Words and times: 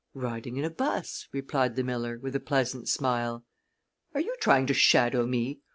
"Riding 0.15 0.57
in 0.57 0.65
a 0.65 0.71
'bus," 0.71 1.27
replied 1.31 1.75
the 1.75 1.83
miller, 1.83 2.17
with 2.17 2.35
a 2.35 2.39
pleasant 2.39 2.89
smile. 2.89 3.45
"Are 4.15 4.21
you 4.21 4.35
trying 4.41 4.65
to 4.65 4.73
shadow 4.73 5.27
me?" 5.27 5.59